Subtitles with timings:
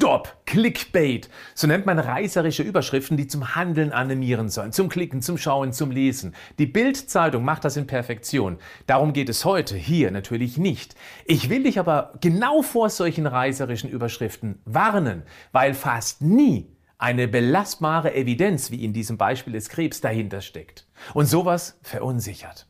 [0.00, 0.34] Stopp!
[0.46, 1.28] Clickbait!
[1.54, 5.90] So nennt man reißerische Überschriften, die zum Handeln animieren sollen, zum Klicken, zum Schauen, zum
[5.90, 6.34] Lesen.
[6.58, 8.56] Die Bild-Zeitung macht das in Perfektion.
[8.86, 10.94] Darum geht es heute hier natürlich nicht.
[11.26, 18.14] Ich will dich aber genau vor solchen reißerischen Überschriften warnen, weil fast nie eine belastbare
[18.14, 20.86] Evidenz, wie in diesem Beispiel des Krebs, dahinter steckt.
[21.12, 22.69] Und sowas verunsichert.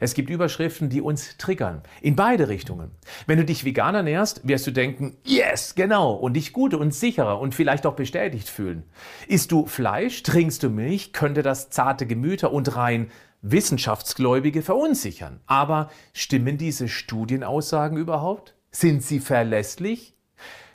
[0.00, 1.82] Es gibt Überschriften, die uns triggern.
[2.00, 2.90] In beide Richtungen.
[3.26, 7.38] Wenn du dich vegan ernährst, wirst du denken, yes, genau, und dich gut und sicherer
[7.40, 8.84] und vielleicht auch bestätigt fühlen.
[9.28, 13.10] Isst du Fleisch, trinkst du Milch, könnte das zarte Gemüter und rein
[13.42, 15.40] Wissenschaftsgläubige verunsichern.
[15.46, 18.54] Aber stimmen diese Studienaussagen überhaupt?
[18.70, 20.13] Sind sie verlässlich?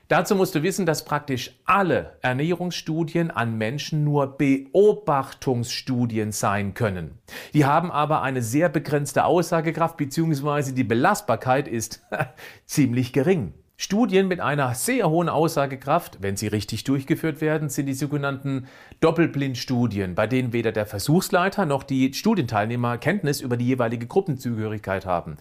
[0.10, 7.20] Dazu musst du wissen, dass praktisch alle Ernährungsstudien an Menschen nur Beobachtungsstudien sein können.
[7.54, 10.72] Die haben aber eine sehr begrenzte Aussagekraft bzw.
[10.72, 12.02] die Belastbarkeit ist
[12.66, 13.54] ziemlich gering.
[13.78, 18.68] Studien mit einer sehr hohen Aussagekraft, wenn sie richtig durchgeführt werden, sind die sogenannten
[19.02, 25.38] Doppelblindstudien, bei denen weder der Versuchsleiter noch die Studienteilnehmer Kenntnis über die jeweilige Gruppenzugehörigkeit haben.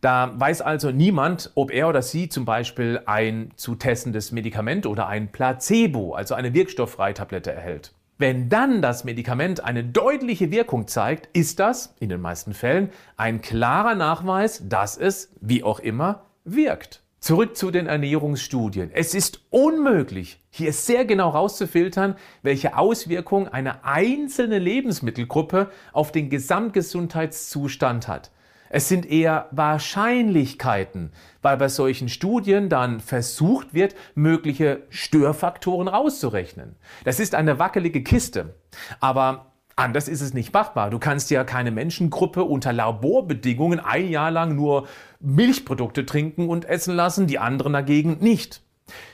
[0.00, 5.08] Da weiß also niemand, ob er oder sie zum Beispiel ein zu testendes Medikament oder
[5.08, 7.92] ein Placebo, also eine Wirkstofffreitablette erhält.
[8.16, 13.40] Wenn dann das Medikament eine deutliche Wirkung zeigt, ist das, in den meisten Fällen, ein
[13.40, 17.02] klarer Nachweis, dass es, wie auch immer, wirkt.
[17.20, 18.90] Zurück zu den Ernährungsstudien.
[18.92, 28.06] Es ist unmöglich, hier sehr genau rauszufiltern, welche Auswirkungen eine einzelne Lebensmittelgruppe auf den Gesamtgesundheitszustand
[28.06, 28.30] hat.
[28.70, 31.12] Es sind eher Wahrscheinlichkeiten,
[31.42, 36.76] weil bei solchen Studien dann versucht wird, mögliche Störfaktoren rauszurechnen.
[37.04, 38.54] Das ist eine wackelige Kiste.
[39.00, 39.46] Aber
[39.78, 40.90] Anders ist es nicht machbar.
[40.90, 44.88] Du kannst ja keine Menschengruppe unter Laborbedingungen ein Jahr lang nur
[45.20, 48.60] Milchprodukte trinken und essen lassen, die anderen dagegen nicht.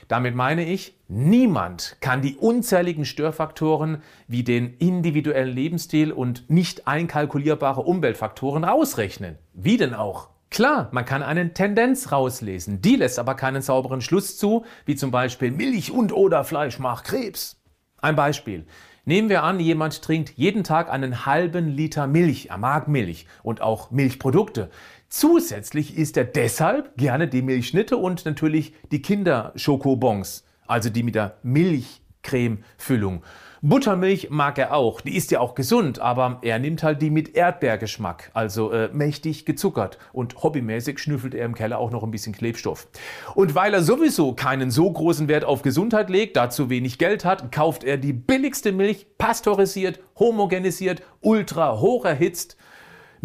[0.07, 7.81] Damit meine ich, niemand kann die unzähligen Störfaktoren wie den individuellen Lebensstil und nicht einkalkulierbare
[7.81, 9.37] Umweltfaktoren rausrechnen.
[9.53, 10.29] Wie denn auch?
[10.49, 15.11] Klar, man kann eine Tendenz rauslesen, die lässt aber keinen sauberen Schluss zu, wie zum
[15.11, 17.61] Beispiel Milch und oder Fleisch macht Krebs.
[17.97, 18.65] Ein Beispiel.
[19.07, 23.61] Nehmen wir an, jemand trinkt jeden Tag einen halben Liter Milch, er mag Milch und
[23.61, 24.71] auch Milchprodukte.
[25.09, 31.37] Zusätzlich isst er deshalb gerne die Milchschnitte und natürlich die Kinderschokobons, also die mit der
[31.43, 33.21] Milchcreme-Füllung.
[33.67, 37.35] Buttermilch mag er auch, die ist ja auch gesund, aber er nimmt halt die mit
[37.35, 42.33] Erdbeergeschmack, also äh, mächtig gezuckert und hobbymäßig schnüffelt er im Keller auch noch ein bisschen
[42.33, 42.87] Klebstoff.
[43.33, 47.51] Und weil er sowieso keinen so großen Wert auf Gesundheit legt, dazu wenig Geld hat,
[47.51, 52.57] kauft er die billigste Milch, pasteurisiert, homogenisiert, ultra hoch erhitzt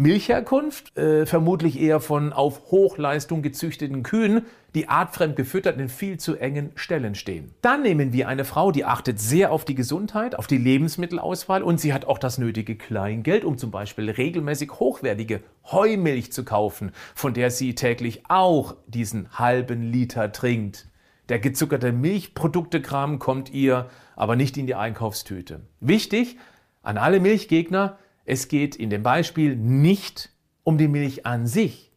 [0.01, 6.37] Milchherkunft, äh, vermutlich eher von auf Hochleistung gezüchteten Kühen, die artfremd gefüttert in viel zu
[6.37, 7.53] engen Stellen stehen.
[7.61, 11.79] Dann nehmen wir eine Frau, die achtet sehr auf die Gesundheit, auf die Lebensmittelauswahl und
[11.79, 15.41] sie hat auch das nötige Kleingeld, um zum Beispiel regelmäßig hochwertige
[15.71, 20.87] Heumilch zu kaufen, von der sie täglich auch diesen halben Liter trinkt.
[21.29, 25.61] Der gezuckerte Milchproduktekram kommt ihr aber nicht in die Einkaufstüte.
[25.79, 26.37] Wichtig
[26.81, 30.31] an alle Milchgegner, es geht in dem Beispiel nicht
[30.63, 31.91] um die Milch an sich.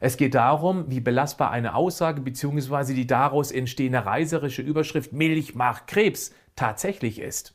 [0.00, 2.94] Es geht darum, wie belastbar eine Aussage bzw.
[2.94, 7.54] die daraus entstehende reiserische Überschrift Milch macht Krebs tatsächlich ist.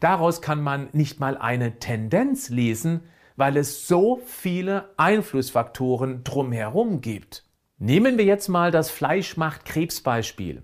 [0.00, 3.00] Daraus kann man nicht mal eine Tendenz lesen,
[3.36, 7.44] weil es so viele Einflussfaktoren drumherum gibt.
[7.78, 10.62] Nehmen wir jetzt mal das Fleisch macht Krebs Beispiel.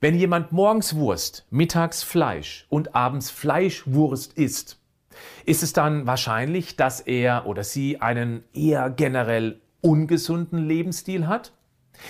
[0.00, 4.83] Wenn jemand morgens Wurst, mittags Fleisch und abends Fleischwurst isst,
[5.44, 11.52] ist es dann wahrscheinlich, dass er oder sie einen eher generell ungesunden Lebensstil hat?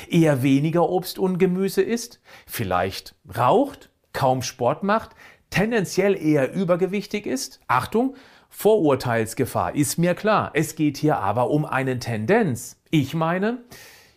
[0.09, 2.21] Eher weniger Obst und Gemüse isst?
[2.47, 3.91] Vielleicht raucht?
[4.12, 5.11] Kaum Sport macht?
[5.51, 7.61] Tendenziell eher übergewichtig ist?
[7.67, 8.17] Achtung,
[8.49, 10.53] Vorurteilsgefahr ist mir klar.
[10.55, 12.81] Es geht hier aber um eine Tendenz.
[12.91, 13.65] Ich meine,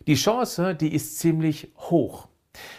[0.06, 2.27] die Chance, die ist ziemlich hoch.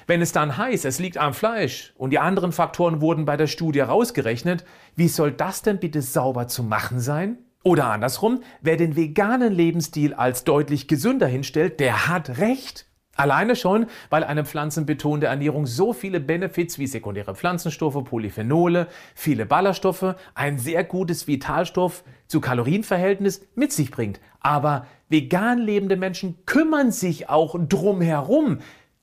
[0.07, 3.47] Wenn es dann heißt, es liegt am Fleisch und die anderen Faktoren wurden bei der
[3.47, 4.65] Studie rausgerechnet,
[4.95, 7.37] wie soll das denn bitte sauber zu machen sein?
[7.63, 12.85] Oder andersrum, wer den veganen Lebensstil als deutlich gesünder hinstellt, der hat recht.
[13.19, 20.15] Alleine schon, weil eine pflanzenbetonte Ernährung so viele Benefits wie sekundäre Pflanzenstoffe, Polyphenole, viele Ballaststoffe,
[20.35, 24.21] ein sehr gutes Vitalstoff zu Kalorienverhältnis mit sich bringt.
[24.39, 28.59] Aber vegan lebende Menschen kümmern sich auch drumherum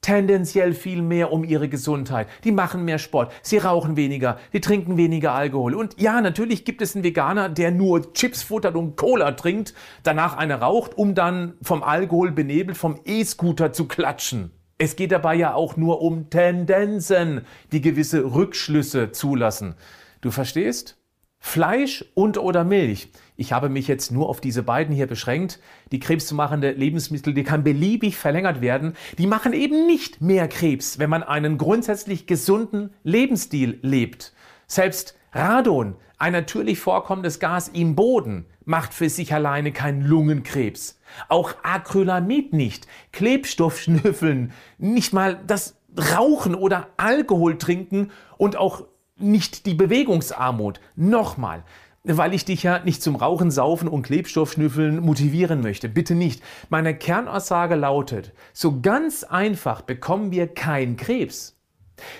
[0.06, 2.28] tendenziell viel mehr um ihre Gesundheit.
[2.44, 5.74] Die machen mehr Sport, sie rauchen weniger, die trinken weniger Alkohol.
[5.74, 9.74] Und ja, natürlich gibt es einen Veganer, der nur Chips futtert und Cola trinkt,
[10.04, 14.52] danach eine raucht, um dann vom Alkohol benebelt vom E-Scooter zu klatschen.
[14.78, 17.40] Es geht dabei ja auch nur um Tendenzen,
[17.72, 19.74] die gewisse Rückschlüsse zulassen.
[20.20, 20.98] Du verstehst?
[21.46, 23.08] Fleisch und oder Milch.
[23.36, 25.60] Ich habe mich jetzt nur auf diese beiden hier beschränkt.
[25.92, 28.94] Die krebszumachende Lebensmittel, die kann beliebig verlängert werden.
[29.16, 34.34] Die machen eben nicht mehr Krebs, wenn man einen grundsätzlich gesunden Lebensstil lebt.
[34.66, 40.98] Selbst Radon, ein natürlich vorkommendes Gas im Boden, macht für sich alleine keinen Lungenkrebs.
[41.28, 42.88] Auch Acrylamid nicht.
[43.12, 48.84] Klebstoff schnüffeln, nicht mal das Rauchen oder Alkohol trinken und auch
[49.18, 50.80] nicht die Bewegungsarmut.
[50.94, 51.64] Nochmal,
[52.04, 55.88] weil ich dich ja nicht zum Rauchen, Saufen und Klebstoffschnüffeln motivieren möchte.
[55.88, 56.42] Bitte nicht.
[56.68, 61.56] Meine Kernaussage lautet, so ganz einfach bekommen wir keinen Krebs.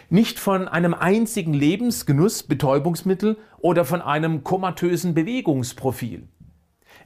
[0.09, 6.27] Nicht von einem einzigen Lebensgenuss, Betäubungsmittel oder von einem komatösen Bewegungsprofil.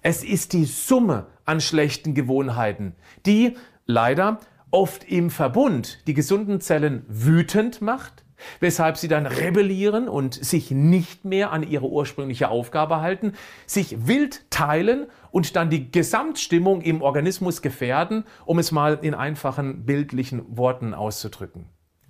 [0.03, 2.95] Es ist die Summe an schlechten Gewohnheiten,
[3.27, 3.57] die
[3.87, 4.39] leider
[4.71, 8.25] oft im Verbund die gesunden Zellen wütend macht,
[8.61, 13.33] weshalb sie dann rebellieren und sich nicht mehr an ihre ursprüngliche Aufgabe halten,
[13.67, 19.85] sich wild teilen und dann die Gesamtstimmung im Organismus gefährden, um es mal in einfachen
[19.87, 21.67] bildlichen Worten auszudrücken.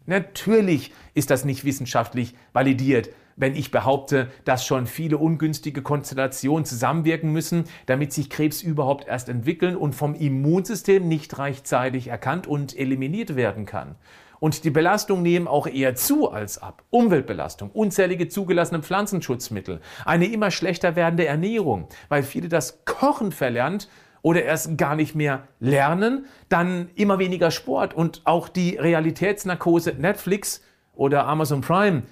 [0.07, 7.33] Natürlich ist das nicht wissenschaftlich validiert, wenn ich behaupte, dass schon viele ungünstige Konstellationen zusammenwirken
[7.33, 13.37] müssen, damit sich Krebs überhaupt erst entwickeln und vom Immunsystem nicht rechtzeitig erkannt und eliminiert
[13.37, 13.97] werden kann.
[14.41, 16.83] Und die Belastungen nehmen auch eher zu als ab.
[16.91, 23.89] Umweltbelastung, unzählige zugelassene Pflanzenschutzmittel, eine immer schlechter werdende Ernährung, weil viele das Kochen verlernt
[24.23, 30.63] oder erst gar nicht mehr lernen, dann immer weniger Sport und auch die Realitätsnarkose Netflix
[30.95, 32.03] oder Amazon Prime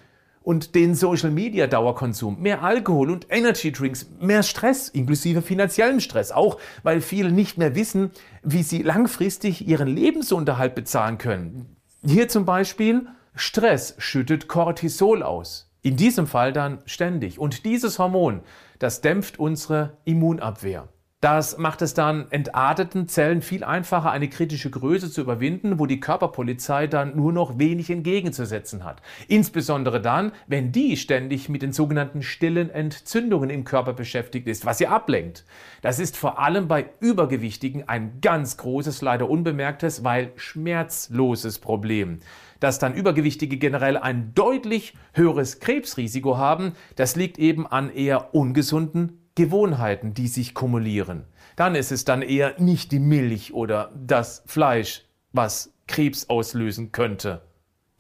[0.42, 6.32] und den Social Media Dauerkonsum, mehr Alkohol und Energy Drinks, mehr Stress, inklusive finanziellen Stress,
[6.32, 8.10] auch weil viele nicht mehr wissen,
[8.42, 11.77] wie sie langfristig ihren Lebensunterhalt bezahlen können.
[12.04, 15.70] Hier zum Beispiel Stress schüttet Cortisol aus.
[15.82, 17.38] In diesem Fall dann ständig.
[17.38, 18.42] Und dieses Hormon,
[18.78, 20.88] das dämpft unsere Immunabwehr.
[21.20, 25.99] Das macht es dann entarteten Zellen viel einfacher, eine kritische Größe zu überwinden, wo die
[25.99, 29.03] Körperpolizei dann nur noch wenig entgegenzusetzen hat.
[29.26, 34.79] Insbesondere dann, wenn die ständig mit den sogenannten stillen Entzündungen im Körper beschäftigt ist, was
[34.79, 35.44] sie ablenkt.
[35.82, 42.20] Das ist vor allem bei Übergewichtigen ein ganz großes, leider unbemerktes, weil schmerzloses Problem.
[42.61, 49.18] Dass dann Übergewichtige generell ein deutlich höheres Krebsrisiko haben, das liegt eben an eher ungesunden
[49.38, 51.25] Gewohnheiten, die sich kumulieren.
[51.55, 57.43] Dann ist es dann eher nicht die Milch oder das Fleisch, was Krebs auslösen könnte.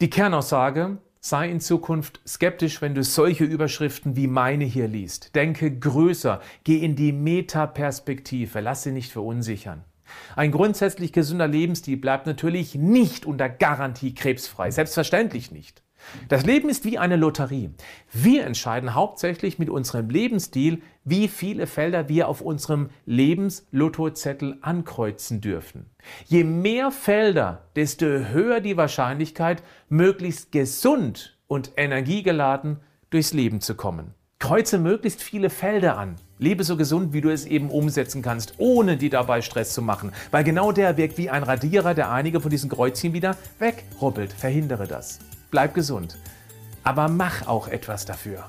[0.00, 5.36] Die Kernaussage, sei in Zukunft skeptisch, wenn du solche Überschriften wie meine hier liest.
[5.36, 9.84] Denke größer, geh in die Metaperspektive, lass sie nicht verunsichern.
[10.34, 15.84] Ein grundsätzlich gesunder Lebensstil bleibt natürlich nicht unter Garantie krebsfrei, selbstverständlich nicht.
[16.28, 17.70] Das Leben ist wie eine Lotterie.
[18.12, 25.86] Wir entscheiden hauptsächlich mit unserem Lebensstil, wie viele Felder wir auf unserem Lebenslottozettel ankreuzen dürfen.
[26.26, 32.78] Je mehr Felder, desto höher die Wahrscheinlichkeit, möglichst gesund und energiegeladen
[33.10, 34.14] durchs Leben zu kommen.
[34.38, 36.14] Kreuze möglichst viele Felder an.
[36.38, 40.12] Lebe so gesund, wie du es eben umsetzen kannst, ohne dir dabei Stress zu machen.
[40.30, 44.32] Weil genau der wirkt wie ein Radierer, der einige von diesen Kreuzchen wieder wegrubbelt.
[44.32, 45.18] Verhindere das
[45.50, 46.16] bleib gesund.
[46.84, 48.44] Aber mach auch etwas dafür.